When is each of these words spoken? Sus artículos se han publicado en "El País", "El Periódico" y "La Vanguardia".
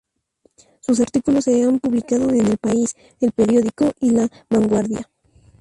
Sus 0.79 0.99
artículos 0.99 1.43
se 1.43 1.63
han 1.63 1.77
publicado 1.79 2.27
en 2.31 2.47
"El 2.47 2.57
País", 2.57 2.95
"El 3.19 3.33
Periódico" 3.33 3.91
y 3.99 4.09
"La 4.09 4.27
Vanguardia". 4.49 5.07